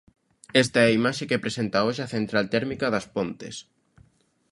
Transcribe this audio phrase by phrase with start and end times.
[0.63, 3.55] Esta é a imaxe que presenta hoxe a central térmica das Pontes.